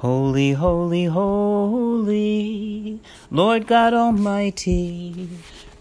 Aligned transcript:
Holy, 0.00 0.52
holy, 0.52 1.06
holy, 1.06 3.00
Lord 3.30 3.66
God 3.66 3.94
Almighty. 3.94 5.26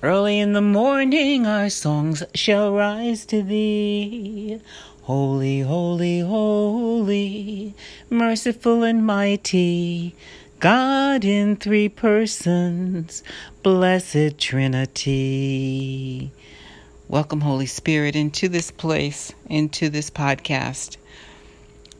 Early 0.01 0.39
in 0.39 0.53
the 0.53 0.61
morning 0.61 1.45
our 1.45 1.69
songs 1.69 2.23
shall 2.33 2.71
rise 2.71 3.25
to 3.25 3.43
thee. 3.43 4.61
Holy, 5.01 5.59
holy, 5.59 6.21
holy, 6.21 7.73
merciful 8.09 8.83
and 8.83 9.05
mighty, 9.05 10.15
God 10.61 11.25
in 11.25 11.57
three 11.57 11.89
persons, 11.89 13.21
blessed 13.63 14.37
Trinity. 14.37 16.31
Welcome, 17.09 17.41
Holy 17.41 17.65
Spirit, 17.65 18.15
into 18.15 18.47
this 18.47 18.71
place, 18.71 19.33
into 19.49 19.89
this 19.89 20.09
podcast. 20.09 20.95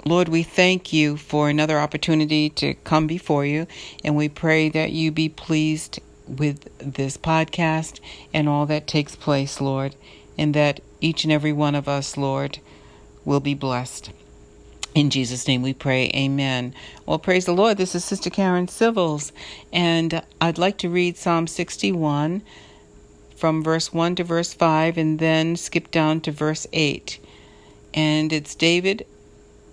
Lord, 0.08 0.30
we 0.30 0.44
thank 0.44 0.94
you 0.94 1.18
for 1.18 1.50
another 1.50 1.80
opportunity 1.80 2.48
to 2.52 2.76
come 2.76 3.08
before 3.08 3.44
you, 3.44 3.66
and 4.04 4.16
we 4.16 4.30
pray 4.30 4.70
that 4.70 4.92
you 4.92 5.12
be 5.12 5.30
pleased 5.30 6.00
with 6.28 6.70
this 6.78 7.18
podcast 7.18 8.00
and 8.32 8.48
all 8.48 8.68
that 8.68 8.86
takes 8.86 9.16
place, 9.16 9.60
Lord, 9.60 9.96
and 10.38 10.54
that 10.54 10.80
each 11.02 11.24
and 11.24 11.34
every 11.34 11.52
one 11.52 11.74
of 11.74 11.88
us, 11.88 12.18
Lord, 12.18 12.60
will 13.26 13.40
be 13.40 13.56
blessed. 13.56 14.12
In 14.94 15.10
Jesus' 15.10 15.48
name 15.48 15.64
we 15.64 15.74
pray, 15.74 16.12
amen. 16.14 16.76
Well, 17.08 17.18
praise 17.18 17.46
the 17.46 17.54
Lord. 17.54 17.78
This 17.78 17.96
is 17.96 18.06
Sister 18.06 18.30
Karen 18.30 18.68
Civils, 18.68 19.32
and 19.74 20.22
I'd 20.40 20.60
like 20.60 20.78
to 20.78 20.88
read 20.88 21.18
Psalm 21.18 21.48
61 21.48 22.44
from 23.36 23.64
verse 23.64 23.92
1 23.92 24.18
to 24.18 24.24
verse 24.24 24.54
5 24.54 25.00
and 25.00 25.18
then 25.18 25.56
skip 25.56 25.90
down 25.90 26.22
to 26.22 26.32
verse 26.32 26.68
8. 26.74 27.18
And 27.96 28.32
it's 28.32 28.54
David 28.54 29.08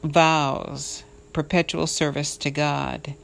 vows, 0.02 1.04
perpetual 1.32 1.86
service 1.86 2.36
to 2.36 2.50
God. 2.50 3.14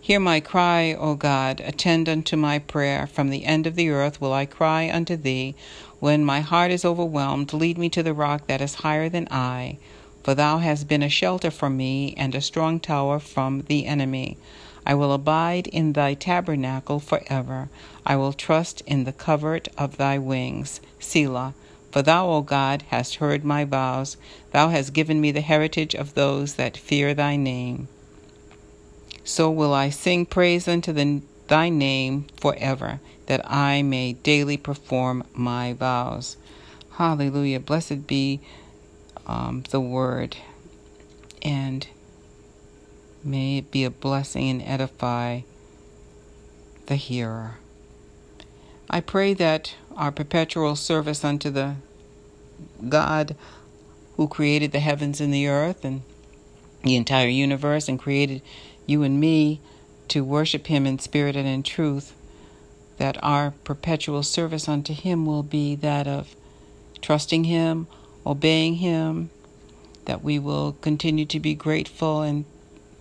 Hear 0.00 0.20
my 0.20 0.40
cry, 0.40 0.92
O 0.92 1.14
God, 1.14 1.60
attend 1.64 2.08
unto 2.08 2.36
my 2.36 2.58
prayer. 2.58 3.06
From 3.06 3.30
the 3.30 3.44
end 3.44 3.66
of 3.66 3.74
the 3.74 3.88
earth 3.88 4.20
will 4.20 4.32
I 4.32 4.44
cry 4.44 4.90
unto 4.92 5.16
thee. 5.16 5.54
When 6.00 6.24
my 6.24 6.40
heart 6.40 6.70
is 6.70 6.84
overwhelmed, 6.84 7.54
lead 7.54 7.78
me 7.78 7.88
to 7.90 8.02
the 8.02 8.12
rock 8.12 8.46
that 8.48 8.60
is 8.60 8.74
higher 8.74 9.08
than 9.08 9.28
I. 9.30 9.78
For 10.22 10.34
thou 10.34 10.58
hast 10.58 10.88
been 10.88 11.02
a 11.02 11.08
shelter 11.08 11.50
for 11.50 11.70
me 11.70 12.12
and 12.18 12.34
a 12.34 12.40
strong 12.40 12.80
tower 12.80 13.18
from 13.18 13.62
the 13.68 13.86
enemy. 13.86 14.36
I 14.84 14.94
will 14.94 15.12
abide 15.12 15.68
in 15.68 15.94
thy 15.94 16.12
tabernacle 16.14 17.00
forever. 17.00 17.70
I 18.04 18.16
will 18.16 18.34
trust 18.34 18.82
in 18.86 19.04
the 19.04 19.12
covert 19.12 19.68
of 19.78 19.96
thy 19.96 20.18
wings. 20.18 20.80
Selah. 20.98 21.54
For 21.94 22.02
thou, 22.02 22.28
O 22.28 22.42
God, 22.42 22.82
hast 22.88 23.14
heard 23.22 23.44
my 23.44 23.64
vows. 23.64 24.16
Thou 24.50 24.70
hast 24.70 24.94
given 24.94 25.20
me 25.20 25.30
the 25.30 25.40
heritage 25.40 25.94
of 25.94 26.14
those 26.14 26.54
that 26.54 26.76
fear 26.76 27.14
thy 27.14 27.36
name. 27.36 27.86
So 29.22 29.48
will 29.48 29.72
I 29.72 29.90
sing 29.90 30.26
praise 30.26 30.66
unto 30.66 30.92
the, 30.92 31.22
thy 31.46 31.68
name 31.68 32.26
forever, 32.36 32.98
that 33.26 33.48
I 33.48 33.82
may 33.82 34.14
daily 34.14 34.56
perform 34.56 35.22
my 35.34 35.72
vows. 35.74 36.36
Hallelujah. 36.94 37.60
Blessed 37.60 38.08
be 38.08 38.40
um, 39.28 39.62
the 39.70 39.80
word, 39.80 40.36
and 41.42 41.86
may 43.22 43.58
it 43.58 43.70
be 43.70 43.84
a 43.84 43.90
blessing 43.90 44.50
and 44.50 44.62
edify 44.62 45.42
the 46.86 46.96
hearer. 46.96 47.58
I 48.90 49.00
pray 49.00 49.32
that 49.34 49.76
our 49.96 50.12
perpetual 50.12 50.76
service 50.76 51.24
unto 51.24 51.50
the 51.50 51.76
God 52.88 53.36
who 54.16 54.28
created 54.28 54.72
the 54.72 54.80
heavens 54.80 55.20
and 55.20 55.32
the 55.32 55.48
earth 55.48 55.84
and 55.84 56.02
the 56.82 56.96
entire 56.96 57.28
universe 57.28 57.88
and 57.88 57.98
created 57.98 58.42
you 58.86 59.02
and 59.02 59.18
me 59.18 59.60
to 60.08 60.22
worship 60.22 60.66
Him 60.66 60.86
in 60.86 60.98
spirit 60.98 61.36
and 61.36 61.48
in 61.48 61.62
truth, 61.62 62.14
that 62.98 63.16
our 63.22 63.52
perpetual 63.64 64.22
service 64.22 64.68
unto 64.68 64.92
Him 64.92 65.26
will 65.26 65.42
be 65.42 65.74
that 65.76 66.06
of 66.06 66.36
trusting 67.00 67.44
Him, 67.44 67.86
obeying 68.26 68.76
Him, 68.76 69.30
that 70.04 70.22
we 70.22 70.38
will 70.38 70.72
continue 70.80 71.24
to 71.26 71.40
be 71.40 71.54
grateful 71.54 72.22
and 72.22 72.44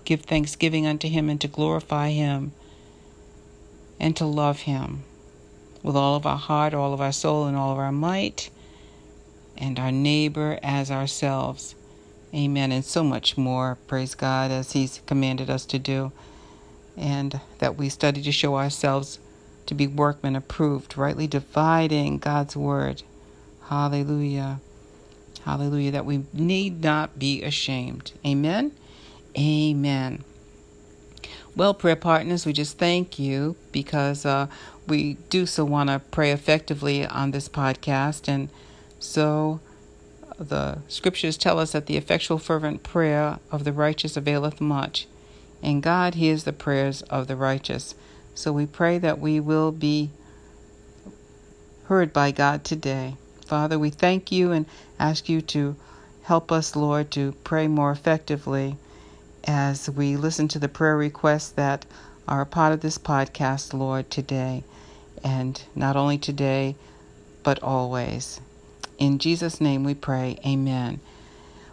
give 0.05 0.21
thanksgiving 0.21 0.87
unto 0.87 1.07
Him 1.07 1.29
and 1.29 1.41
to 1.41 1.47
glorify 1.47 2.09
Him 2.09 2.53
and 3.99 4.15
to 4.15 4.25
love 4.25 4.61
Him 4.61 5.03
with 5.83 5.95
all 5.95 6.15
of 6.15 6.25
our 6.25 6.37
heart, 6.37 6.73
all 6.73 6.93
of 6.93 7.01
our 7.01 7.11
soul, 7.11 7.45
and 7.45 7.55
all 7.55 7.71
of 7.71 7.77
our 7.77 7.91
might, 7.91 8.49
and 9.57 9.77
our 9.77 9.91
neighbor 9.91 10.57
as 10.63 10.89
ourselves. 10.89 11.75
Amen. 12.33 12.71
And 12.71 12.83
so 12.83 13.03
much 13.03 13.37
more, 13.37 13.77
praise 13.87 14.15
God, 14.15 14.49
as 14.49 14.71
He's 14.71 15.01
commanded 15.05 15.49
us 15.49 15.65
to 15.67 15.77
do. 15.77 16.11
And 16.97 17.39
that 17.59 17.75
we 17.75 17.89
study 17.89 18.21
to 18.23 18.31
show 18.31 18.55
ourselves 18.55 19.19
to 19.65 19.75
be 19.75 19.87
workmen 19.87 20.35
approved, 20.35 20.97
rightly 20.97 21.27
dividing 21.27 22.17
God's 22.17 22.55
word. 22.55 23.03
Hallelujah. 23.67 24.59
Hallelujah. 25.43 25.91
That 25.91 26.05
we 26.05 26.23
need 26.33 26.83
not 26.83 27.19
be 27.19 27.43
ashamed. 27.43 28.13
Amen. 28.25 28.71
Amen. 29.37 30.23
Well, 31.55 31.75
prayer 31.75 31.95
partners, 31.95 32.47
we 32.47 32.53
just 32.53 32.79
thank 32.79 33.19
you 33.19 33.55
because 33.71 34.25
uh, 34.25 34.47
we 34.87 35.17
do 35.29 35.45
so 35.45 35.63
want 35.63 35.89
to 35.89 35.99
pray 35.99 36.31
effectively 36.31 37.05
on 37.05 37.29
this 37.29 37.47
podcast. 37.47 38.27
And 38.27 38.49
so 38.97 39.59
the 40.39 40.79
scriptures 40.87 41.37
tell 41.37 41.59
us 41.59 41.73
that 41.73 41.85
the 41.85 41.95
effectual, 41.95 42.39
fervent 42.39 42.81
prayer 42.81 43.37
of 43.51 43.65
the 43.65 43.71
righteous 43.71 44.17
availeth 44.17 44.59
much, 44.61 45.07
and 45.61 45.83
God 45.83 46.15
hears 46.15 46.43
the 46.43 46.53
prayers 46.53 47.03
of 47.03 47.27
the 47.27 47.35
righteous. 47.35 47.93
So 48.33 48.51
we 48.51 48.65
pray 48.65 48.97
that 48.97 49.19
we 49.19 49.39
will 49.39 49.71
be 49.71 50.09
heard 51.85 52.11
by 52.11 52.31
God 52.31 52.63
today. 52.63 53.15
Father, 53.45 53.77
we 53.77 53.91
thank 53.91 54.31
you 54.31 54.51
and 54.51 54.65
ask 54.99 55.29
you 55.29 55.39
to 55.41 55.75
help 56.23 56.51
us, 56.51 56.75
Lord, 56.75 57.11
to 57.11 57.33
pray 57.43 57.67
more 57.67 57.91
effectively 57.91 58.77
as 59.45 59.89
we 59.89 60.15
listen 60.15 60.47
to 60.49 60.59
the 60.59 60.69
prayer 60.69 60.97
requests 60.97 61.49
that 61.51 61.85
are 62.27 62.41
a 62.41 62.45
part 62.45 62.73
of 62.73 62.81
this 62.81 62.97
podcast, 62.97 63.73
Lord, 63.73 64.09
today 64.09 64.63
and 65.23 65.61
not 65.75 65.95
only 65.95 66.17
today, 66.17 66.75
but 67.43 67.61
always. 67.61 68.39
In 68.97 69.19
Jesus' 69.19 69.59
name 69.59 69.83
we 69.83 69.93
pray. 69.93 70.37
Amen. 70.45 70.99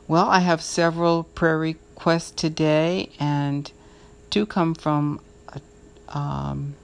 Well, 0.08 0.28
I 0.28 0.40
have 0.40 0.60
several 0.62 1.24
prayer 1.24 1.58
requests 1.58 2.32
today, 2.32 3.10
and 3.20 3.70
two 4.30 4.46
come 4.46 4.74
from 4.74 5.20
um, 6.08 6.74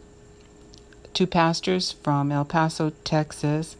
two 1.13 1.27
pastors 1.27 1.93
from 1.93 2.31
El 2.31 2.45
Paso, 2.45 2.93
Texas. 3.03 3.77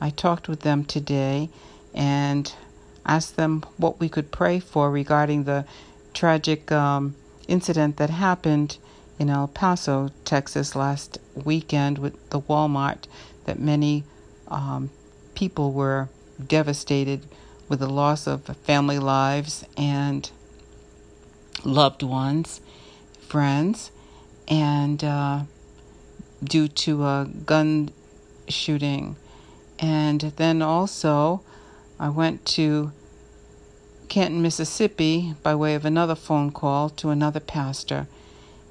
I 0.00 0.10
talked 0.10 0.48
with 0.48 0.60
them 0.60 0.84
today 0.84 1.48
and 1.92 2.52
asked 3.06 3.36
them 3.36 3.64
what 3.76 3.98
we 3.98 4.08
could 4.08 4.30
pray 4.30 4.60
for 4.60 4.90
regarding 4.90 5.44
the 5.44 5.64
tragic 6.14 6.72
um, 6.72 7.14
incident 7.48 7.96
that 7.98 8.10
happened 8.10 8.78
in 9.18 9.28
El 9.28 9.48
Paso, 9.48 10.10
Texas, 10.24 10.74
last 10.74 11.18
weekend 11.34 11.98
with 11.98 12.30
the 12.30 12.40
Walmart 12.40 13.04
that 13.44 13.58
many 13.58 14.04
um, 14.48 14.90
people 15.34 15.72
were 15.72 16.08
devastated 16.44 17.26
with 17.68 17.80
the 17.80 17.88
loss 17.88 18.26
of 18.26 18.44
family 18.64 18.98
lives 18.98 19.64
and 19.76 20.30
loved 21.64 22.02
ones, 22.02 22.60
friends, 23.20 23.90
and 24.48 25.02
uh, 25.02 25.40
due 26.42 26.68
to 26.68 27.04
a 27.04 27.28
gun 27.46 27.90
shooting. 28.48 29.16
And 29.78 30.20
then 30.20 30.62
also, 30.62 31.42
I 31.98 32.08
went 32.08 32.44
to 32.46 32.92
Canton, 34.14 34.42
Mississippi 34.42 35.34
by 35.42 35.56
way 35.56 35.74
of 35.74 35.84
another 35.84 36.14
phone 36.14 36.52
call 36.52 36.88
to 36.88 37.10
another 37.10 37.40
pastor 37.40 38.06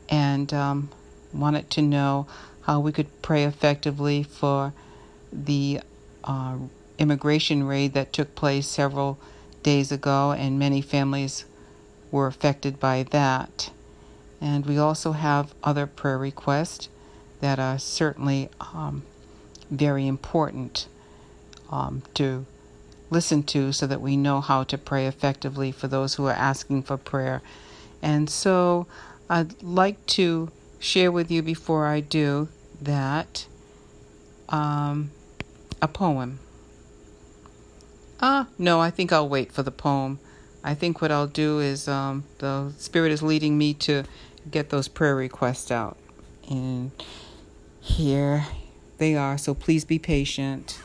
and 0.07 0.53
um, 0.53 0.89
wanted 1.33 1.69
to 1.71 1.81
know 1.81 2.27
how 2.61 2.79
we 2.79 2.93
could 2.93 3.21
pray 3.21 3.43
effectively 3.43 4.23
for 4.23 4.71
the 5.33 5.81
uh, 6.23 6.55
immigration 6.97 7.65
raid 7.65 7.91
that 7.91 8.13
took 8.13 8.35
place 8.35 8.65
several 8.65 9.19
days 9.63 9.91
ago, 9.91 10.31
and 10.31 10.57
many 10.57 10.79
families 10.79 11.43
were 12.09 12.27
affected 12.27 12.79
by 12.79 13.03
that. 13.03 13.69
And 14.39 14.65
we 14.65 14.77
also 14.77 15.11
have 15.11 15.53
other 15.61 15.85
prayer 15.85 16.17
requests 16.17 16.87
that 17.41 17.59
are 17.59 17.77
certainly 17.77 18.47
um, 18.73 19.03
very 19.69 20.07
important 20.07 20.87
um, 21.69 22.01
to 22.13 22.45
listen 23.13 23.43
to 23.43 23.71
so 23.71 23.87
that 23.87 24.01
we 24.01 24.17
know 24.17 24.41
how 24.41 24.63
to 24.65 24.77
pray 24.77 25.07
effectively 25.07 25.71
for 25.71 25.87
those 25.87 26.15
who 26.15 26.25
are 26.25 26.31
asking 26.33 26.83
for 26.83 26.97
prayer. 26.97 27.41
And 28.01 28.29
so 28.29 28.87
I'd 29.29 29.63
like 29.63 30.05
to 30.07 30.51
share 30.79 31.11
with 31.11 31.31
you 31.31 31.41
before 31.41 31.85
I 31.85 32.01
do 32.01 32.49
that 32.81 33.47
um, 34.49 35.11
a 35.81 35.87
poem. 35.87 36.39
Ah, 38.19 38.47
no, 38.57 38.81
I 38.81 38.89
think 38.89 39.13
I'll 39.13 39.29
wait 39.29 39.51
for 39.51 39.63
the 39.63 39.71
poem 39.71 40.19
I 40.63 40.73
think 40.75 41.01
what 41.01 41.11
I'll 41.11 41.27
do 41.27 41.59
is 41.59 41.87
um, 41.89 42.23
the 42.37 42.71
Spirit 42.77 43.11
is 43.11 43.21
leading 43.21 43.57
me 43.57 43.73
to 43.75 44.03
get 44.49 44.69
those 44.69 44.87
prayer 44.87 45.15
requests 45.15 45.71
out. 45.71 45.97
And 46.49 46.91
here 47.81 48.45
they 48.97 49.15
are, 49.15 49.37
so 49.37 49.53
please 49.53 49.83
be 49.83 49.99
patient. 49.99 50.79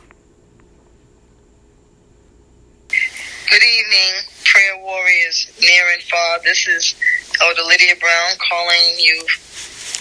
Good 2.88 3.62
evening, 3.88 4.20
prayer 4.44 4.84
warriors 4.84 5.50
near 5.60 5.82
and 5.94 6.02
far. 6.02 6.38
This 6.44 6.68
is 6.68 6.94
Elder 7.40 7.62
Lydia 7.62 7.94
Brown 7.98 8.32
calling 8.50 8.96
you 8.98 9.24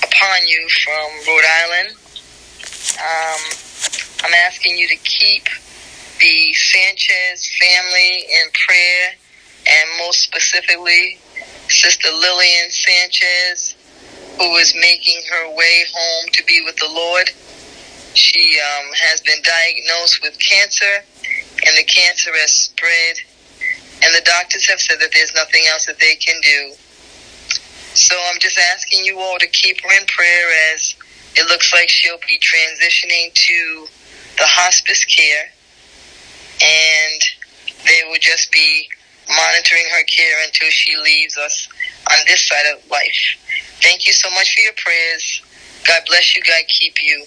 upon 0.04 0.46
you 0.46 0.68
from 0.84 1.08
Rhode 1.26 1.46
Island. 1.64 1.96
Um, 3.00 3.42
I'm 4.26 4.34
asking 4.46 4.78
you 4.78 4.90
to 4.90 4.96
keep 4.98 5.44
the 6.20 6.54
Sanchez 6.54 7.50
family 7.62 8.26
in 8.28 8.52
prayer, 8.52 9.12
and 9.70 9.90
most 10.00 10.20
specifically, 10.20 11.18
Sister 11.70 12.10
Lillian 12.10 12.70
Sanchez, 12.70 13.76
who 14.38 14.56
is 14.58 14.76
making 14.76 15.22
her 15.32 15.56
way 15.56 15.86
home 15.94 16.30
to 16.34 16.44
be 16.44 16.62
with 16.66 16.76
the 16.76 16.90
Lord. 16.92 17.30
She 18.16 18.60
um, 18.60 18.92
has 18.96 19.22
been 19.22 19.42
diagnosed 19.44 20.22
with 20.24 20.38
cancer, 20.40 21.06
and 21.66 21.78
the 21.78 21.84
cancer 21.84 22.32
has 22.34 22.52
spread, 22.52 23.18
and 24.04 24.14
the 24.16 24.22
doctors 24.26 24.68
have 24.68 24.80
said 24.80 24.98
that 25.00 25.10
there's 25.14 25.34
nothing 25.36 25.64
else 25.70 25.86
that 25.86 26.00
they 26.00 26.16
can 26.16 26.40
do. 26.42 26.74
So 27.94 28.16
I'm 28.32 28.40
just 28.40 28.60
asking 28.74 29.06
you 29.06 29.20
all 29.20 29.38
to 29.40 29.48
keep 29.48 29.82
her 29.82 30.00
in 30.00 30.06
prayer 30.06 30.74
as 30.74 30.96
it 31.36 31.48
looks 31.50 31.74
like 31.74 31.90
she'll 31.90 32.20
be 32.28 32.40
transitioning 32.40 33.34
to 33.34 33.88
the 34.38 34.46
hospice 34.46 35.04
care, 35.06 35.46
and 36.62 37.22
they 37.86 38.02
will 38.08 38.20
just 38.20 38.52
be 38.52 38.88
monitoring 39.30 39.86
her 39.92 40.04
care 40.04 40.44
until 40.46 40.70
she 40.70 40.96
leaves 40.98 41.38
us 41.38 41.68
on 42.12 42.18
this 42.28 42.48
side 42.48 42.66
of 42.74 42.90
life. 42.90 43.38
Thank 43.82 44.08
you 44.08 44.14
so 44.14 44.30
much 44.32 44.56
for 44.56 44.62
your 44.62 44.74
prayers. 44.74 45.42
God 45.88 46.04
bless 46.08 46.36
you. 46.36 46.44
God 46.44 46.64
keep 46.68 47.02
you. 47.02 47.26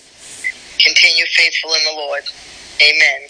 Continue 0.79 1.27
faithful 1.27 1.73
in 1.75 1.85
the 1.85 1.97
Lord. 1.97 2.23
Amen. 2.81 3.29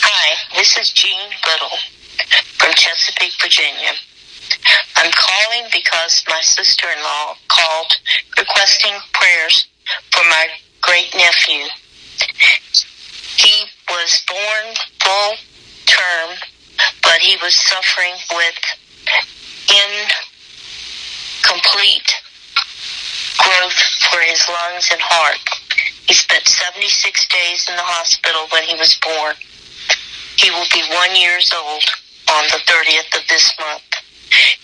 Hi, 0.00 0.34
this 0.56 0.66
is 0.78 0.92
Jean 0.92 1.30
Goodall 1.42 1.76
from 2.58 2.72
Chesapeake, 2.74 3.34
Virginia. 3.42 3.94
I'm 4.94 5.10
calling 5.10 5.66
because 5.72 6.22
my 6.28 6.40
sister-in-law 6.40 7.34
called 7.48 7.96
requesting 8.38 8.94
prayers 9.12 9.66
for 10.12 10.22
my 10.30 10.46
great 10.80 11.12
nephew. 11.16 11.64
He 13.36 13.64
was 13.90 14.22
born 14.28 14.74
full 15.02 15.34
term, 15.86 16.36
but 17.02 17.18
he 17.22 17.36
was 17.42 17.56
suffering 17.56 18.14
with 18.36 18.54
incomplete 21.42 22.12
growth 23.38 23.78
for 24.12 24.20
his 24.20 24.46
lungs 24.48 24.88
and 24.92 25.00
heart. 25.00 25.40
He 26.06 26.14
spent 26.14 26.46
76 26.46 27.26
days 27.26 27.66
in 27.68 27.74
the 27.74 27.82
hospital 27.82 28.46
when 28.52 28.62
he 28.62 28.76
was 28.76 28.96
born. 29.02 29.34
He 30.38 30.50
will 30.52 30.70
be 30.72 30.82
one 30.94 31.16
years 31.16 31.50
old 31.52 31.82
on 32.30 32.44
the 32.54 32.62
30th 32.62 33.10
of 33.18 33.26
this 33.26 33.50
month. 33.58 33.82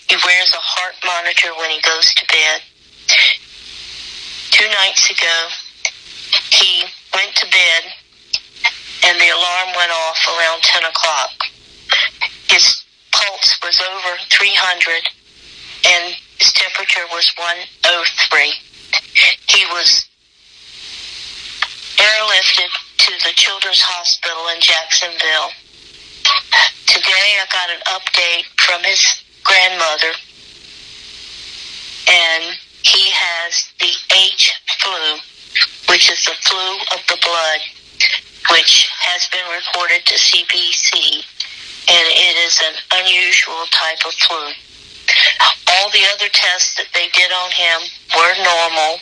He 0.07 0.15
wears 0.23 0.53
a 0.55 0.63
heart 0.63 0.95
monitor 1.03 1.51
when 1.59 1.69
he 1.69 1.81
goes 1.81 2.13
to 2.15 2.25
bed. 2.31 2.63
Two 4.55 4.69
nights 4.71 5.11
ago, 5.11 5.37
he 6.55 6.87
went 7.13 7.35
to 7.35 7.45
bed 7.51 7.91
and 9.03 9.19
the 9.19 9.27
alarm 9.35 9.75
went 9.75 9.91
off 9.91 10.19
around 10.39 10.63
10 10.63 10.85
o'clock. 10.85 11.35
His 12.47 12.83
pulse 13.11 13.59
was 13.59 13.75
over 13.83 14.15
300 14.31 15.11
and 15.91 16.15
his 16.39 16.53
temperature 16.53 17.03
was 17.11 17.27
103. 17.35 18.53
He 19.51 19.65
was 19.75 20.07
airlifted 21.99 22.71
to 22.97 23.11
the 23.27 23.35
Children's 23.35 23.81
Hospital 23.81 24.47
in 24.55 24.61
Jacksonville 24.61 25.51
Today 26.87 27.39
I 27.41 27.45
got 27.51 27.69
an 27.69 27.81
update 27.91 28.45
from 28.61 28.83
his 28.83 29.01
grandmother, 29.43 30.13
and 32.07 32.55
he 32.83 33.11
has 33.11 33.73
the 33.79 33.91
H 34.15 34.55
flu, 34.79 35.19
which 35.89 36.09
is 36.09 36.23
the 36.25 36.37
flu 36.45 36.77
of 36.95 37.01
the 37.07 37.19
blood, 37.19 37.59
which 38.51 38.87
has 39.03 39.27
been 39.27 39.43
reported 39.51 40.05
to 40.05 40.15
CDC, 40.15 41.19
and 41.89 42.05
it 42.15 42.35
is 42.47 42.59
an 42.63 42.75
unusual 43.03 43.65
type 43.71 43.99
of 44.07 44.13
flu. 44.13 44.55
All 45.75 45.89
the 45.91 46.07
other 46.15 46.29
tests 46.31 46.75
that 46.77 46.87
they 46.93 47.09
did 47.11 47.31
on 47.31 47.51
him 47.51 47.79
were 48.15 48.35
normal 48.39 48.99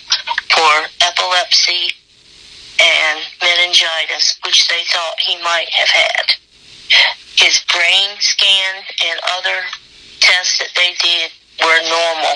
for 0.49 0.73
epilepsy 1.05 1.93
and 2.81 3.19
meningitis, 3.41 4.39
which 4.45 4.67
they 4.67 4.83
thought 4.89 5.19
he 5.19 5.37
might 5.43 5.69
have 5.69 5.89
had 5.89 6.35
his 7.35 7.63
brain 7.73 8.09
scan 8.19 8.83
and 9.05 9.19
other 9.37 9.63
tests 10.19 10.59
that 10.59 10.69
they 10.75 10.93
did 11.01 11.31
were 11.61 11.81
normal. 11.89 12.35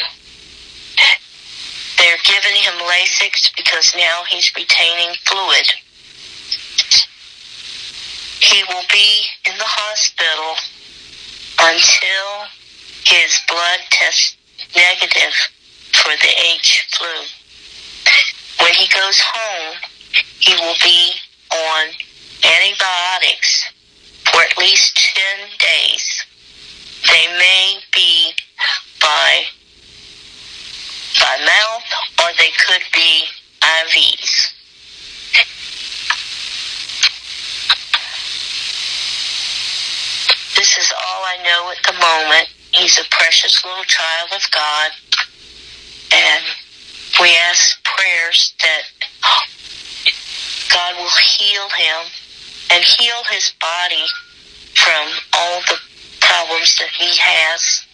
They're 1.97 2.23
giving 2.23 2.57
him 2.61 2.73
Lasix 2.85 3.55
because 3.55 3.93
now 3.95 4.23
he's 4.29 4.53
retaining 4.55 5.15
fluid. 5.25 5.67
He 8.39 8.63
will 8.69 8.85
be 8.93 9.25
in 9.49 9.57
the 9.57 9.65
hospital 9.65 10.55
until 11.59 12.47
his 13.03 13.39
blood 13.49 13.79
tests 13.89 14.37
negative 14.75 15.33
for 15.93 16.11
the 16.21 16.33
H 16.53 16.87
flu. 16.91 17.07
When 18.63 18.73
he 18.73 18.87
goes 18.87 19.19
home, 19.19 19.75
he 20.39 20.53
will 20.53 20.75
be 20.83 21.13
on 21.51 21.87
antibiotics 22.43 23.65
for 24.37 24.43
at 24.43 24.57
least 24.59 24.95
10 24.95 25.49
days. 25.57 26.23
They 27.09 27.25
may 27.39 27.79
be 27.91 28.33
by, 29.01 29.45
by 31.19 31.37
mouth 31.43 31.83
or 32.21 32.29
they 32.37 32.51
could 32.51 32.83
be 32.93 33.23
IVs. 33.61 34.53
This 40.55 40.77
is 40.77 40.93
all 40.95 41.23
I 41.25 41.37
know 41.43 41.71
at 41.71 41.83
the 41.83 41.99
moment. 41.99 42.49
He's 42.75 42.99
a 42.99 43.09
precious 43.09 43.65
little 43.65 43.85
child 43.85 44.29
of 44.35 44.51
God. 44.51 44.91
And 46.13 46.45
we 47.19 47.35
ask 47.49 47.83
prayers 47.83 48.53
that 48.61 48.83
God 50.69 50.95
will 50.97 51.09
heal 51.25 51.67
him 51.69 52.05
and 52.69 52.83
heal 52.83 53.23
his 53.31 53.51
body 53.59 54.05
from 54.87 55.09
all 55.33 55.59
the 55.67 55.77
problems 56.21 56.75
that 56.75 56.87
he 56.87 57.11
has 57.19 57.85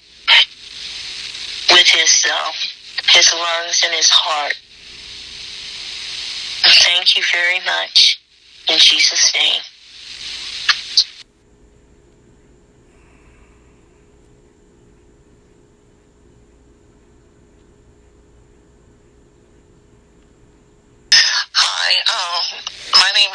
with 1.72 1.88
his 1.88 2.24
uh, 2.30 2.52
his 3.10 3.34
lungs 3.34 3.82
and 3.84 3.96
his 3.96 4.10
heart. 4.10 4.54
Thank 6.86 7.18
you 7.18 7.24
very 7.34 7.60
much 7.66 8.22
in 8.70 8.78
Jesus' 8.78 9.34
name. 9.36 9.62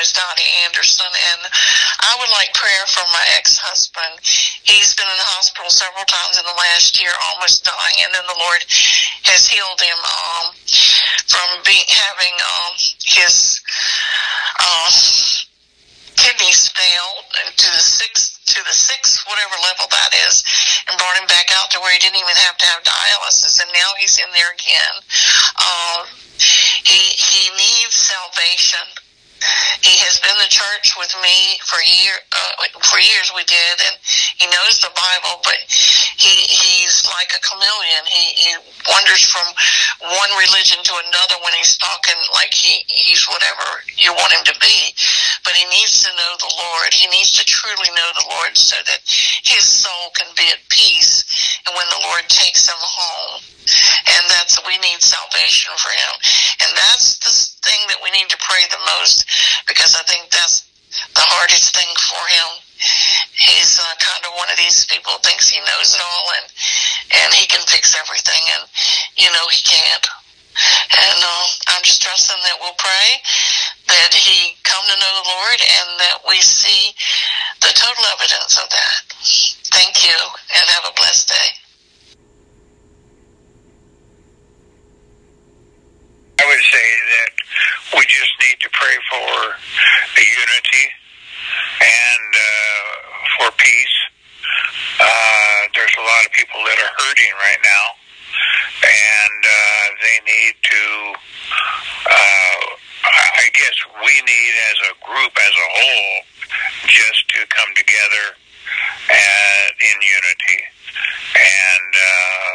is 0.00 0.12
Donnie 0.12 0.52
Anderson, 0.64 1.10
and 1.10 1.40
I 2.00 2.16
would 2.20 2.30
like 2.30 2.54
prayer 2.54 2.86
for 2.86 3.04
my 3.12 3.26
ex-husband. 3.48 4.20
He's 4.68 4.92
been 4.92 5.08
in 5.08 5.16
the 5.16 5.30
hospital 5.32 5.72
several 5.72 6.04
times 6.04 6.36
in 6.36 6.44
the 6.44 6.52
last 6.52 7.00
year, 7.00 7.08
almost 7.32 7.64
dying, 7.64 8.04
and 8.04 8.12
then 8.12 8.28
the 8.28 8.36
Lord 8.36 8.60
has 9.24 9.48
healed 9.48 9.80
him 9.80 9.96
um, 9.96 10.52
from 11.24 11.48
being 11.64 11.88
having 11.88 12.36
um, 12.36 12.76
his 13.08 13.56
uh, 14.60 14.92
kidneys 16.20 16.68
failed 16.76 17.24
to 17.56 17.68
the 17.72 17.80
sixth 17.80 18.36
to 18.52 18.60
the 18.68 18.76
sixth 18.76 19.24
whatever 19.24 19.56
level 19.64 19.88
that 19.88 20.12
is, 20.28 20.44
and 20.88 21.00
brought 21.00 21.16
him 21.16 21.28
back 21.32 21.48
out 21.56 21.72
to 21.72 21.80
where 21.80 21.92
he 21.96 22.00
didn't 22.04 22.20
even 22.20 22.36
have 22.44 22.60
to 22.60 22.68
have 22.68 22.84
dialysis, 22.84 23.64
and 23.64 23.72
now 23.72 23.96
he's 23.96 24.20
in 24.20 24.28
there 24.36 24.52
again. 24.52 24.94
Um, 25.56 26.04
he 26.84 27.00
he 27.16 27.48
needs 27.56 27.96
salvation 27.96 29.07
he 29.82 29.94
has 30.04 30.18
been 30.20 30.34
to 30.34 30.48
church 30.50 30.94
with 30.98 31.14
me 31.22 31.58
for 31.64 31.78
year 31.82 32.14
uh, 32.32 32.66
for 32.82 32.98
years. 32.98 33.30
We 33.34 33.44
did, 33.44 33.76
and 33.86 33.96
he 34.38 34.46
knows 34.50 34.80
the 34.80 34.90
Bible, 34.94 35.40
but 35.44 35.58
he 36.18 36.34
he's 36.50 37.06
like 37.14 37.30
a 37.30 37.40
chameleon. 37.40 38.02
He 38.10 38.24
he 38.34 38.50
wanders 38.90 39.22
from 39.22 39.46
one 40.02 40.32
religion 40.34 40.82
to 40.82 40.94
another 41.08 41.38
when 41.46 41.54
he's 41.54 41.78
talking 41.78 42.18
like 42.34 42.52
he 42.52 42.82
he's 42.90 43.22
whatever 43.30 43.86
you 43.96 44.10
want 44.12 44.34
him 44.34 44.44
to 44.50 44.56
be. 44.58 44.78
But 45.46 45.54
he 45.54 45.64
needs 45.70 46.02
to 46.02 46.10
know 46.18 46.32
the 46.42 46.52
Lord. 46.58 46.90
He 46.92 47.06
needs 47.06 47.32
to 47.38 47.46
truly 47.46 47.90
know 47.94 48.10
the 48.18 48.28
Lord 48.34 48.58
so 48.58 48.76
that 48.82 49.00
his 49.46 49.62
soul 49.62 50.10
can 50.18 50.28
be 50.36 50.50
at 50.50 50.60
peace. 50.68 51.22
And 51.66 51.72
when 51.78 51.86
the 51.88 52.02
Lord 52.10 52.26
takes 52.28 52.66
him 52.68 52.82
home, 52.82 53.40
and 54.10 54.24
that's 54.28 54.58
we 54.66 54.76
need 54.82 55.00
salvation 55.00 55.72
for 55.78 55.94
him. 55.94 56.12
And 56.66 56.70
that's 56.76 57.16
the 57.22 57.32
thing 57.62 57.80
that 57.88 58.02
we 58.02 58.10
need 58.10 58.28
to 58.28 58.38
pray 58.42 58.66
the 58.68 58.82
most 58.98 59.24
because 59.70 59.94
I 59.94 60.02
think 60.04 60.30
that's 60.30 60.67
the 61.14 61.26
hardest 61.26 61.74
thing 61.74 61.88
for 61.96 62.24
him. 62.30 62.48
He's 63.34 63.78
uh, 63.78 63.94
kind 63.98 64.22
of 64.26 64.38
one 64.38 64.50
of 64.50 64.58
these 64.58 64.86
people 64.86 65.12
who 65.14 65.22
thinks 65.26 65.50
he 65.50 65.58
knows 65.60 65.94
it 65.94 66.02
all 66.02 66.26
and 66.38 66.46
and 67.22 67.30
he 67.34 67.46
can 67.46 67.62
fix 67.66 67.98
everything, 67.98 68.42
and 68.54 68.64
you 69.18 69.30
know 69.34 69.46
he 69.50 69.62
can't. 69.62 70.06
And 70.58 71.18
uh, 71.22 71.46
I'm 71.74 71.82
just 71.82 72.02
trusting 72.02 72.42
that 72.42 72.58
we'll 72.60 72.78
pray 72.78 73.08
that 73.88 74.12
he 74.12 74.58
come 74.64 74.82
to 74.84 74.96
know 74.98 75.12
the 75.22 75.28
Lord 75.30 75.60
and 75.62 75.88
that 76.02 76.18
we 76.26 76.42
see 76.42 76.92
the 77.62 77.72
total 77.74 78.04
evidence 78.18 78.58
of 78.58 78.68
that. 78.68 79.00
Thank 79.70 80.04
you 80.04 80.18
and 80.58 80.64
have 80.68 80.84
a 80.90 80.94
blessed 80.98 81.28
day. 81.28 81.48
I 86.40 86.46
would 86.46 86.66
say 86.70 86.88
that 87.18 87.32
we 87.98 88.02
just 88.06 88.32
need 88.40 88.58
to 88.60 88.70
pray 88.70 88.96
for 89.10 89.54
unity 90.22 90.86
and 91.80 92.30
uh, 92.34 92.98
for 93.38 93.50
peace. 93.56 93.96
Uh, 94.98 95.60
there's 95.74 95.94
a 95.98 96.04
lot 96.04 96.26
of 96.26 96.32
people 96.32 96.58
that 96.66 96.78
are 96.78 96.92
hurting 96.98 97.32
right 97.38 97.62
now, 97.62 97.84
and 98.82 99.40
uh, 99.46 99.84
they 100.02 100.18
need 100.26 100.54
to. 100.62 100.84
Uh, 102.08 102.62
I 103.08 103.46
guess 103.54 103.76
we 104.04 104.14
need, 104.26 104.52
as 104.74 104.78
a 104.90 104.94
group, 105.06 105.32
as 105.38 105.54
a 105.54 105.68
whole, 105.78 106.16
just 106.86 107.22
to 107.30 107.46
come 107.46 107.70
together 107.78 108.34
uh, 108.34 109.66
in 109.80 109.96
unity, 110.02 110.60
and 111.38 111.90
uh, 111.94 112.52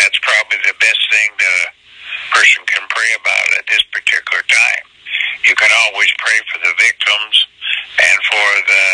that's 0.00 0.18
probably 0.24 0.58
the 0.64 0.74
best 0.80 1.02
thing 1.12 1.30
that 1.38 1.56
a 1.60 1.70
person 2.34 2.64
can 2.66 2.82
pray 2.88 3.12
about 3.20 3.48
at 3.60 3.66
this 3.68 3.84
particular 3.92 4.42
time. 4.48 4.84
You 5.44 5.54
can 5.54 5.70
always 5.86 6.10
pray 6.18 6.40
for 6.50 6.58
the 6.64 6.74
victims 6.80 7.36
and 8.00 8.18
for 8.26 8.48
the 8.66 8.86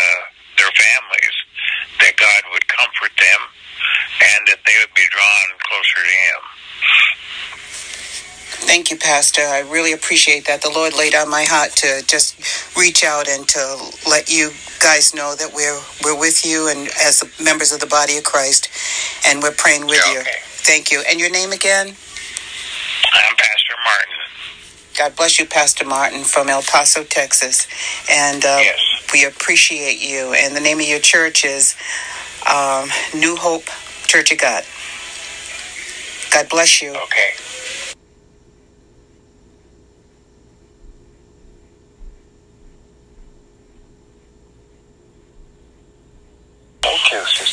their 0.58 0.72
families 0.76 1.36
that 2.00 2.14
God 2.16 2.42
would 2.52 2.66
comfort 2.68 3.12
them 3.16 3.40
and 4.20 4.40
that 4.52 4.60
they 4.66 4.76
would 4.78 4.94
be 4.94 5.06
drawn 5.10 5.48
closer 5.64 6.00
to 6.04 6.12
Him. 6.12 6.40
Thank 8.72 8.90
you, 8.90 8.96
Pastor. 8.96 9.42
I 9.42 9.60
really 9.70 9.92
appreciate 9.92 10.46
that. 10.46 10.62
The 10.62 10.70
Lord 10.70 10.94
laid 10.96 11.14
on 11.14 11.28
my 11.28 11.44
heart 11.44 11.72
to 11.84 12.02
just 12.06 12.40
reach 12.74 13.04
out 13.04 13.28
and 13.28 13.46
to 13.48 13.92
let 14.08 14.30
you 14.32 14.48
guys 14.80 15.12
know 15.14 15.34
that 15.36 15.52
we're 15.52 15.78
we're 16.02 16.18
with 16.18 16.42
you 16.46 16.68
and 16.68 16.88
as 16.98 17.22
members 17.38 17.70
of 17.72 17.80
the 17.80 17.86
body 17.86 18.16
of 18.16 18.24
Christ, 18.24 18.70
and 19.26 19.42
we're 19.42 19.52
praying 19.52 19.84
with 19.84 20.00
Yeah, 20.02 20.14
you. 20.14 20.22
Thank 20.64 20.90
you. 20.90 21.02
And 21.06 21.20
your 21.20 21.28
name 21.30 21.52
again? 21.52 21.88
I'm 21.88 23.36
Pastor 23.36 23.74
Martin. 23.84 24.16
God 24.96 25.16
bless 25.16 25.38
you, 25.38 25.44
Pastor 25.44 25.84
Martin 25.84 26.24
from 26.24 26.48
El 26.48 26.62
Paso, 26.62 27.04
Texas. 27.04 27.66
And 28.10 28.42
uh, 28.42 28.56
Yes. 28.58 28.80
we 29.12 29.26
appreciate 29.26 30.00
you. 30.00 30.32
And 30.32 30.56
the 30.56 30.60
name 30.60 30.80
of 30.80 30.86
your 30.88 30.98
church 30.98 31.44
is 31.44 31.76
um, 32.50 32.88
New 33.14 33.36
Hope 33.36 33.66
Church 34.06 34.32
of 34.32 34.38
God. 34.38 34.64
God 36.32 36.48
bless 36.48 36.80
you. 36.80 36.92
Okay. 36.96 37.32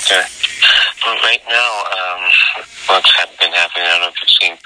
Sister. 0.09 0.25
Well, 1.05 1.15
right 1.21 1.41
now, 1.47 1.71
um, 1.85 2.21
what's 2.89 3.13
been 3.37 3.53
happening, 3.53 3.85
I 3.85 3.93
don't 3.93 4.01
know 4.01 4.09
if 4.09 4.17
you've 4.17 4.37
seen, 4.41 4.57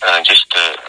uh, 0.00 0.22
just 0.24 0.48
the, 0.48 0.80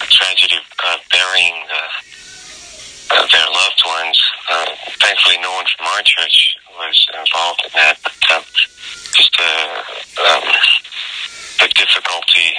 the 0.00 0.08
tragedy 0.12 0.56
of 0.56 0.68
uh, 0.84 0.98
burying 1.10 1.56
uh, 1.64 3.16
uh, 3.16 3.26
their 3.32 3.48
loved 3.48 3.82
ones. 3.88 4.20
Uh, 4.50 4.66
thankfully, 5.00 5.38
no 5.40 5.50
one 5.52 5.64
from 5.76 5.86
our 5.86 6.02
church 6.04 6.58
was 6.76 7.08
involved 7.16 7.62
in 7.64 7.72
that, 7.72 7.96
but 8.04 8.36
um, 8.36 8.44
just 9.16 9.32
uh, 9.40 9.80
um, 10.20 10.44
the 11.64 11.68
difficulty 11.72 12.52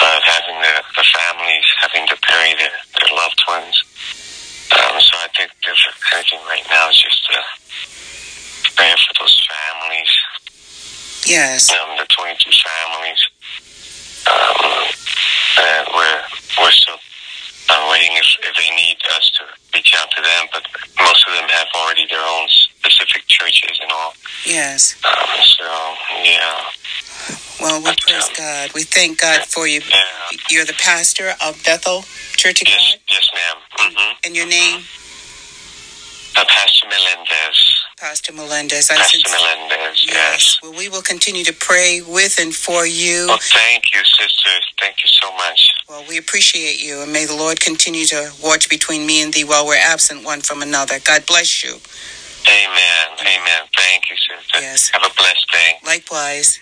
of 0.00 0.20
having 0.24 0.56
the, 0.64 0.74
the 0.96 1.04
families 1.12 1.66
having 1.84 2.08
to 2.08 2.16
bury 2.26 2.56
their, 2.56 2.72
their 2.72 3.12
loved 3.12 3.42
ones. 3.46 3.76
Um, 4.72 4.96
so 4.96 5.12
I 5.20 5.28
think 5.36 5.52
there's 5.60 5.84
anything 6.16 6.40
right 6.48 6.64
now 6.72 6.88
is 6.88 6.96
just 6.96 7.28
uh, 7.28 7.36
praying 8.76 8.96
for 8.96 9.14
those 9.22 9.46
families, 9.46 10.12
Yes. 11.26 11.70
um, 11.70 11.96
the 11.98 12.06
22 12.06 12.50
families. 12.50 13.20
Um, 14.26 14.86
and 15.58 15.86
we're, 15.94 16.22
we're 16.60 16.70
still 16.70 16.98
uh, 17.70 17.88
waiting 17.90 18.16
if, 18.16 18.26
if 18.42 18.54
they 18.56 18.74
need 18.76 18.96
us 19.16 19.30
to 19.38 19.44
reach 19.74 19.94
out 19.98 20.10
to 20.16 20.22
them, 20.22 20.46
but 20.52 20.62
most 21.00 21.26
of 21.28 21.34
them 21.34 21.48
have 21.48 21.66
already 21.76 22.06
their 22.08 22.20
own 22.22 22.48
specific 22.48 23.26
churches 23.28 23.78
and 23.82 23.90
all. 23.92 24.14
Yes. 24.46 24.96
Um, 25.04 25.12
so, 25.58 25.94
yeah, 26.24 26.64
Well, 27.60 27.78
we 27.82 27.94
praise 28.00 28.28
God. 28.36 28.70
We 28.74 28.82
thank 28.82 29.20
God 29.20 29.42
for 29.46 29.66
you. 29.66 29.80
yeah. 29.90 30.36
You're 30.50 30.64
the 30.64 30.74
pastor 30.74 31.34
of 31.44 31.60
Bethel 31.64 32.02
Church 32.36 32.62
of 32.62 32.68
Yes, 32.68 32.92
God. 32.92 33.00
yes, 33.10 33.28
ma'am. 33.34 33.90
Mm-hmm. 33.92 34.12
And 34.26 34.36
your 34.36 34.46
name, 34.46 34.82
Uh, 36.36 36.44
Pastor 36.48 36.86
Melendez. 36.88 37.81
Pastor 38.02 38.32
Melendez. 38.32 38.90
I 38.90 38.96
Pastor 38.96 39.30
Melendez, 39.30 40.04
yes. 40.04 40.58
Well, 40.60 40.72
we 40.76 40.88
will 40.88 41.02
continue 41.02 41.44
to 41.44 41.52
pray 41.52 42.02
with 42.04 42.40
and 42.40 42.52
for 42.52 42.84
you. 42.84 43.26
Well, 43.28 43.38
thank 43.40 43.94
you, 43.94 44.00
sisters. 44.04 44.72
Thank 44.80 45.04
you 45.04 45.08
so 45.08 45.32
much. 45.36 45.70
Well, 45.88 46.04
we 46.08 46.18
appreciate 46.18 46.82
you, 46.82 47.00
and 47.02 47.12
may 47.12 47.26
the 47.26 47.36
Lord 47.36 47.60
continue 47.60 48.04
to 48.06 48.32
watch 48.42 48.68
between 48.68 49.06
me 49.06 49.22
and 49.22 49.32
thee 49.32 49.44
while 49.44 49.64
we're 49.64 49.78
absent 49.78 50.24
one 50.24 50.40
from 50.40 50.62
another. 50.62 50.98
God 51.04 51.24
bless 51.26 51.62
you. 51.62 51.74
Amen. 52.48 53.06
Amen. 53.20 53.68
Thank 53.76 54.10
you, 54.10 54.16
sister. 54.16 54.58
Yes. 54.58 54.88
Have 54.88 55.02
a 55.08 55.14
blessed 55.16 55.46
day. 55.52 55.74
Likewise. 55.86 56.58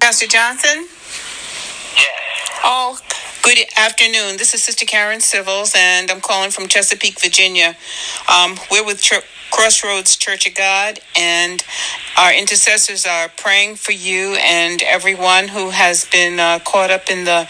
Pastor 0.00 0.26
Johnson? 0.26 0.88
Yes. 1.94 2.60
Oh, 2.64 2.98
good 3.46 3.64
afternoon. 3.76 4.38
This 4.38 4.54
is 4.54 4.62
Sister 4.64 4.84
Karen 4.84 5.20
Civils, 5.20 5.72
and 5.78 6.10
I'm 6.10 6.20
calling 6.20 6.50
from 6.50 6.66
Chesapeake, 6.66 7.20
Virginia. 7.20 7.76
Um, 8.28 8.56
we're 8.72 8.84
with 8.84 9.08
Crossroads 9.52 10.16
Church 10.16 10.48
of 10.48 10.56
God, 10.56 10.98
and 11.16 11.62
our 12.18 12.34
intercessors 12.34 13.06
are 13.06 13.28
praying 13.36 13.76
for 13.76 13.92
you 13.92 14.34
and 14.40 14.82
everyone 14.82 15.46
who 15.46 15.70
has 15.70 16.06
been 16.06 16.40
uh, 16.40 16.58
caught 16.64 16.90
up 16.90 17.08
in 17.08 17.22
the 17.22 17.48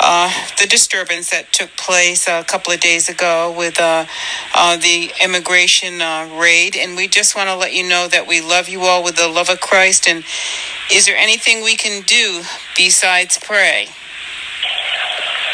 uh, 0.00 0.32
the 0.58 0.66
disturbance 0.66 1.30
that 1.30 1.52
took 1.52 1.76
place 1.76 2.26
a 2.26 2.42
couple 2.44 2.72
of 2.72 2.80
days 2.80 3.10
ago 3.10 3.54
with 3.54 3.78
uh, 3.78 4.06
uh, 4.54 4.78
the 4.78 5.12
immigration 5.22 6.00
uh, 6.00 6.26
raid. 6.40 6.74
And 6.74 6.96
we 6.96 7.06
just 7.06 7.36
want 7.36 7.50
to 7.50 7.56
let 7.56 7.74
you 7.74 7.86
know 7.86 8.08
that 8.08 8.26
we 8.26 8.40
love 8.40 8.70
you 8.70 8.80
all 8.80 9.04
with 9.04 9.16
the 9.16 9.28
love 9.28 9.50
of 9.50 9.60
Christ. 9.60 10.08
And 10.08 10.24
is 10.90 11.04
there 11.04 11.16
anything 11.16 11.62
we 11.62 11.76
can 11.76 12.02
do 12.02 12.42
besides 12.76 13.38
pray? 13.38 13.88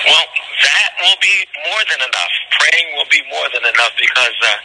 Well, 0.06 0.26
that 0.64 0.90
will 1.00 1.18
be 1.20 1.36
more 1.70 1.82
than 1.90 2.00
enough. 2.00 2.32
Praying 2.60 2.88
will 2.96 3.08
be 3.10 3.22
more 3.30 3.48
than 3.52 3.64
enough 3.64 3.92
because 3.98 4.36
uh, 4.44 4.56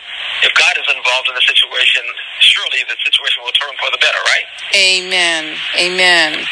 if 0.47 0.53
God 0.55 0.75
is 0.79 0.87
involved 0.95 1.27
in 1.29 1.35
the 1.35 1.45
situation, 1.45 2.03
surely 2.41 2.83
the 2.87 2.97
situation 3.03 3.43
will 3.43 3.55
turn 3.55 3.73
for 3.79 3.91
the 3.91 3.99
better, 3.99 4.21
right? 4.31 4.47
Amen. 4.75 5.57
Amen. 5.79 6.45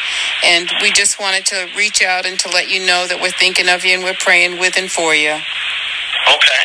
And 0.44 0.70
we 0.82 0.92
just 0.92 1.20
wanted 1.20 1.46
to 1.46 1.68
reach 1.76 2.02
out 2.02 2.26
and 2.26 2.38
to 2.40 2.48
let 2.50 2.68
you 2.70 2.86
know 2.86 3.06
that 3.08 3.20
we're 3.20 3.32
thinking 3.36 3.68
of 3.68 3.84
you 3.84 3.94
and 3.94 4.04
we're 4.04 4.18
praying 4.20 4.60
with 4.60 4.76
and 4.78 4.90
for 4.90 5.14
you. 5.14 5.32
Okay. 6.28 6.64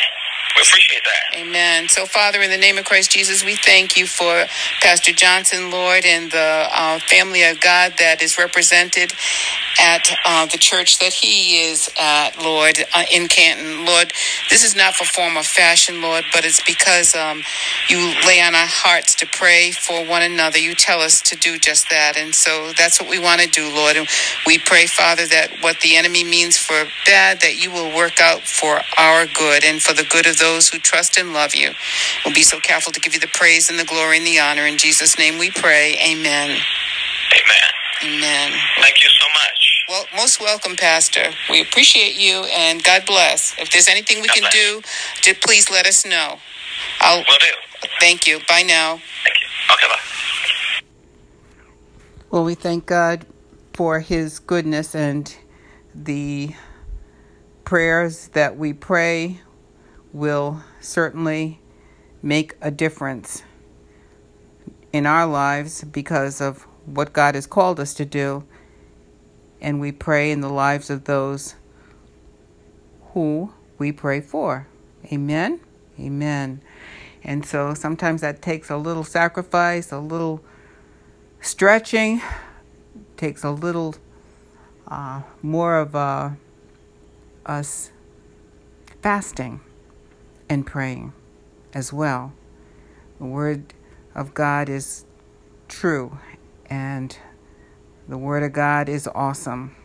We 0.56 0.62
appreciate 0.62 1.02
that. 1.04 1.38
Amen. 1.40 1.88
So, 1.88 2.06
Father, 2.06 2.42
in 2.42 2.50
the 2.50 2.58
name 2.58 2.78
of 2.78 2.84
Christ 2.84 3.12
Jesus, 3.12 3.44
we 3.44 3.56
thank 3.56 3.96
you 3.96 4.06
for 4.06 4.46
Pastor 4.82 5.12
Johnson, 5.12 5.70
Lord, 5.70 6.04
and 6.04 6.30
the 6.30 6.68
uh, 6.72 6.98
family 7.00 7.44
of 7.44 7.60
God 7.60 7.94
that 7.98 8.22
is 8.22 8.38
represented 8.38 9.12
at 9.78 10.10
uh, 10.26 10.46
the 10.46 10.58
church 10.58 10.98
that 10.98 11.12
he 11.12 11.60
is 11.62 11.90
at, 12.00 12.38
Lord, 12.42 12.78
uh, 12.94 13.04
in 13.12 13.28
Canton. 13.28 13.84
Lord, 13.84 14.12
this 14.50 14.64
is 14.64 14.74
not 14.74 14.94
for 14.94 15.04
form 15.04 15.36
or 15.36 15.42
fashion, 15.42 16.02
Lord, 16.02 16.24
but 16.32 16.44
it's 16.44 16.62
because 16.64 17.14
um, 17.14 17.42
you 17.88 17.98
lay 18.26 18.40
on 18.40 18.54
our 18.54 18.66
hearts 18.66 19.14
to 19.16 19.26
pray 19.26 19.70
for 19.72 20.04
one 20.06 20.22
another. 20.22 20.58
You 20.58 20.74
tell 20.74 21.00
us 21.00 21.20
to 21.22 21.36
do 21.36 21.58
just 21.58 21.90
that. 21.90 22.16
And 22.16 22.34
so 22.34 22.72
that's 22.76 23.00
what 23.00 23.10
we 23.10 23.18
want 23.18 23.40
to 23.42 23.48
do, 23.48 23.72
Lord. 23.74 23.96
And 23.96 24.08
we 24.46 24.58
pray, 24.58 24.86
Father, 24.86 25.26
that 25.26 25.50
what 25.60 25.80
the 25.80 25.96
enemy 25.96 26.24
means 26.24 26.56
for 26.56 26.84
bad, 27.06 27.40
that 27.40 27.62
you 27.62 27.70
will 27.70 27.94
work 27.94 28.20
out 28.20 28.42
for 28.42 28.80
our 28.98 29.26
good 29.26 29.64
and 29.64 29.82
for 29.82 29.92
the 29.94 30.04
good 30.10 30.26
of 30.26 30.38
those 30.38 30.50
those 30.60 30.68
who 30.68 30.78
trust 30.78 31.18
and 31.18 31.32
love 31.32 31.54
you. 31.54 31.70
We'll 32.24 32.34
be 32.34 32.42
so 32.42 32.60
careful 32.60 32.92
to 32.92 33.00
give 33.00 33.14
you 33.14 33.20
the 33.20 33.28
praise 33.28 33.70
and 33.70 33.78
the 33.78 33.84
glory 33.84 34.18
and 34.18 34.26
the 34.26 34.38
honor. 34.40 34.66
In 34.66 34.78
Jesus' 34.78 35.18
name 35.18 35.38
we 35.38 35.50
pray. 35.50 35.96
Amen. 36.10 36.50
Amen. 36.50 37.79
Amen. 38.02 38.52
Thank 38.80 39.02
you 39.02 39.08
so 39.10 39.26
much. 39.32 39.84
Well, 39.88 40.04
most 40.16 40.40
welcome, 40.40 40.76
Pastor. 40.76 41.30
We 41.50 41.60
appreciate 41.62 42.14
you 42.16 42.44
and 42.56 42.82
God 42.82 43.02
bless. 43.06 43.54
If 43.58 43.70
there's 43.70 43.88
anything 43.88 44.20
we 44.22 44.28
God 44.28 44.34
can 44.34 44.42
bless. 44.42 44.52
do, 44.54 44.82
to 45.22 45.34
please 45.40 45.70
let 45.70 45.86
us 45.86 46.06
know. 46.06 46.36
I'll 47.00 47.18
Will 47.18 47.24
do. 47.24 47.88
thank 48.00 48.26
you. 48.26 48.38
Bye 48.48 48.62
now. 48.62 49.00
Thank 49.24 49.36
you. 49.40 49.74
Okay, 49.74 49.86
bye. 49.88 50.84
Well, 52.30 52.44
we 52.44 52.54
thank 52.54 52.86
God 52.86 53.26
for 53.74 54.00
His 54.00 54.38
goodness 54.38 54.94
and 54.94 55.34
the 55.94 56.54
prayers 57.64 58.28
that 58.28 58.56
we 58.56 58.72
pray 58.72 59.40
will 60.12 60.62
certainly 60.80 61.60
make 62.22 62.54
a 62.60 62.70
difference 62.70 63.42
in 64.92 65.06
our 65.06 65.26
lives 65.26 65.84
because 65.84 66.40
of 66.40 66.66
what 66.86 67.12
God 67.12 67.34
has 67.34 67.46
called 67.46 67.80
us 67.80 67.94
to 67.94 68.04
do. 68.04 68.44
And 69.60 69.80
we 69.80 69.92
pray 69.92 70.30
in 70.30 70.40
the 70.40 70.48
lives 70.48 70.90
of 70.90 71.04
those 71.04 71.54
who 73.12 73.52
we 73.78 73.92
pray 73.92 74.20
for. 74.20 74.66
Amen? 75.12 75.60
Amen. 75.98 76.60
And 77.22 77.44
so 77.44 77.74
sometimes 77.74 78.22
that 78.22 78.40
takes 78.40 78.70
a 78.70 78.76
little 78.76 79.04
sacrifice, 79.04 79.92
a 79.92 79.98
little 79.98 80.42
stretching, 81.40 82.22
takes 83.16 83.44
a 83.44 83.50
little 83.50 83.94
uh, 84.88 85.22
more 85.42 85.76
of 85.78 85.94
uh, 85.94 86.30
us 87.46 87.92
fasting 89.02 89.60
and 90.48 90.66
praying 90.66 91.12
as 91.74 91.92
well. 91.92 92.32
The 93.18 93.26
Word 93.26 93.74
of 94.14 94.34
God 94.34 94.68
is 94.68 95.04
true, 95.68 96.18
and 96.70 97.18
the 98.08 98.16
Word 98.16 98.44
of 98.44 98.52
God 98.52 98.88
is 98.88 99.08
awesome. 99.14 99.76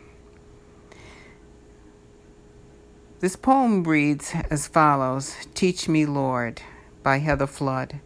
This 3.20 3.36
poem 3.36 3.84
reads 3.84 4.32
as 4.50 4.68
follows 4.68 5.36
Teach 5.54 5.88
Me, 5.88 6.04
Lord, 6.06 6.62
by 7.02 7.18
Heather 7.18 7.46
Flood, 7.46 8.00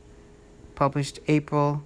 published 0.75 1.21
April 1.29 1.85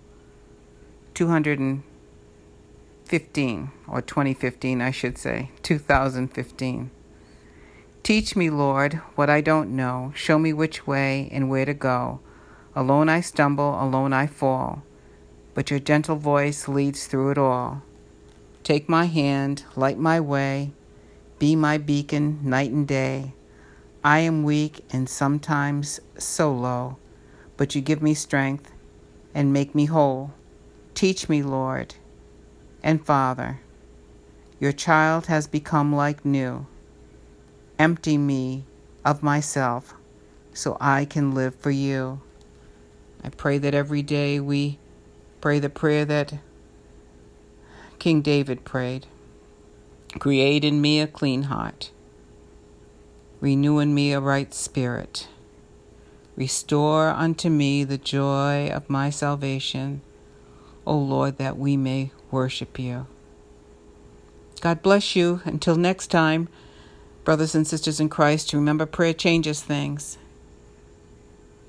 215, 1.15 3.71
or 3.89 4.01
2015, 4.03 4.81
I 4.81 4.91
should 4.91 5.19
say, 5.19 5.51
2015. 5.63 6.91
Teach 8.03 8.35
me, 8.37 8.51
Lord, 8.51 8.95
what 9.15 9.31
I 9.31 9.41
don't 9.41 9.75
know. 9.75 10.13
Show 10.15 10.39
me 10.39 10.53
which 10.53 10.87
way 10.87 11.31
and 11.33 11.49
where 11.49 11.65
to 11.65 11.73
go. 11.73 12.21
Alone 12.77 13.09
I 13.09 13.23
stumble, 13.23 13.83
alone 13.83 14.13
I 14.13 14.27
fall, 14.27 14.83
but 15.55 15.71
your 15.71 15.81
gentle 15.81 16.17
voice 16.17 16.69
leads 16.69 17.07
through 17.07 17.31
it 17.31 17.39
all. 17.39 17.83
Take 18.63 18.89
my 18.89 19.07
hand, 19.07 19.65
light 19.77 19.99
my 19.99 20.21
way, 20.21 20.73
be 21.39 21.57
my 21.57 21.79
beacon 21.79 22.41
night 22.43 22.71
and 22.71 22.87
day. 22.87 23.35
I 24.03 24.19
am 24.21 24.43
weak 24.43 24.85
and 24.91 25.09
sometimes 25.09 26.01
so 26.19 26.53
low, 26.53 26.99
but 27.57 27.75
you 27.75 27.81
give 27.81 28.03
me 28.03 28.15
strength 28.15 28.71
and 29.35 29.53
make 29.53 29.75
me 29.75 29.87
whole. 29.87 30.33
Teach 30.95 31.29
me, 31.29 31.43
Lord 31.43 31.95
and 32.85 33.05
Father. 33.05 33.61
Your 34.61 34.73
child 34.73 35.27
has 35.27 35.49
become 35.49 35.93
like 35.93 36.25
new. 36.25 36.67
Empty 37.79 38.19
me 38.19 38.65
of 39.05 39.23
myself 39.23 39.95
so 40.53 40.77
I 40.81 41.07
can 41.07 41.35
live 41.35 41.57
for 41.57 41.71
you. 41.73 42.21
I 43.25 43.31
pray 43.31 43.59
that 43.59 43.75
every 43.75 44.03
day 44.03 44.39
we 44.39 44.79
pray 45.45 45.59
the 45.59 45.69
prayer 45.69 46.07
that 46.07 46.33
King 47.99 48.23
David 48.23 48.65
prayed 48.65 49.07
Create 50.19 50.65
in 50.65 50.81
me 50.81 51.01
a 51.01 51.07
clean 51.07 51.43
heart, 51.43 51.91
renew 53.43 53.79
in 53.79 53.95
me 53.95 54.15
a 54.15 54.21
right 54.21 54.55
spirit. 54.55 55.29
Restore 56.35 57.11
unto 57.11 57.51
me 57.51 57.85
the 57.85 57.99
joy 57.99 58.71
of 58.71 58.89
my 58.89 59.11
salvation, 59.11 60.01
O 60.87 60.97
Lord, 60.97 61.37
that 61.37 61.59
we 61.59 61.77
may 61.77 62.11
worship 62.31 62.79
you. 62.79 63.07
God 64.63 64.81
bless 64.81 65.15
you. 65.15 65.43
Until 65.45 65.77
next 65.77 66.07
time, 66.07 66.49
brothers 67.23 67.55
and 67.55 67.67
sisters 67.67 68.01
in 68.01 68.09
Christ, 68.09 68.55
remember 68.55 68.87
prayer 68.87 69.13
changes 69.13 69.63
things. 69.63 70.17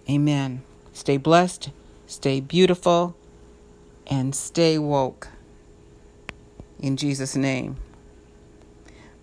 Amen. 0.10 0.62
Stay 0.94 1.18
blessed, 1.18 1.72
stay 2.08 2.40
beautiful, 2.40 3.18
and 4.08 4.36
stay 4.36 4.78
woke. 4.78 5.30
In 6.80 6.98
Jesus' 6.98 7.36
name. 7.36 7.78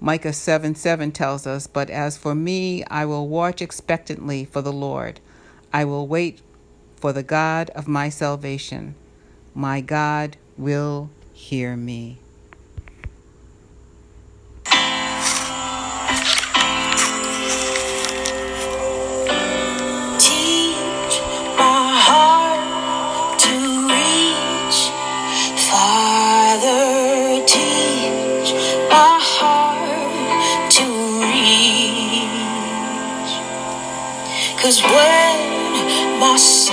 Micah 0.00 0.32
7 0.32 0.74
7 0.74 1.12
tells 1.12 1.46
us, 1.46 1.66
But 1.66 1.88
as 1.88 2.18
for 2.18 2.34
me, 2.34 2.82
I 2.84 3.04
will 3.04 3.28
watch 3.28 3.62
expectantly 3.62 4.44
for 4.44 4.60
the 4.60 4.72
Lord. 4.72 5.20
I 5.72 5.84
will 5.84 6.08
wait 6.08 6.40
for 6.96 7.12
the 7.12 7.22
God 7.22 7.70
of 7.70 7.86
my 7.86 8.08
salvation. 8.08 8.94
My 9.54 9.80
God 9.80 10.36
will 10.56 11.10
hear 11.32 11.76
me. 11.76 12.21